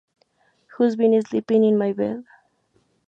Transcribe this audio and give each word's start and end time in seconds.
Who's 0.77 0.95
Been 0.95 1.21
Sleeping 1.21 1.63
in 1.63 1.77
My 1.77 1.93
Bed? 1.93 2.23